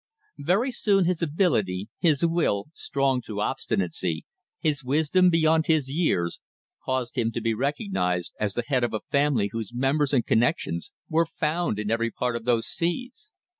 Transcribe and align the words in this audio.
Very 0.39 0.71
soon 0.71 1.05
his 1.05 1.21
ability, 1.21 1.87
his 1.99 2.25
will 2.25 2.69
strong 2.73 3.21
to 3.27 3.39
obstinacy 3.39 4.25
his 4.59 4.83
wisdom 4.83 5.29
beyond 5.29 5.67
his 5.67 5.91
years, 5.91 6.41
caused 6.83 7.15
him 7.19 7.31
to 7.33 7.39
be 7.39 7.53
recognized 7.53 8.33
as 8.39 8.55
the 8.55 8.63
head 8.65 8.83
of 8.83 8.95
a 8.95 9.01
family 9.11 9.49
whose 9.51 9.71
members 9.75 10.11
and 10.11 10.25
connections 10.25 10.91
were 11.07 11.27
found 11.27 11.77
in 11.77 11.91
every 11.91 12.09
part 12.09 12.35
of 12.35 12.45
those 12.45 12.65
seas. 12.65 13.29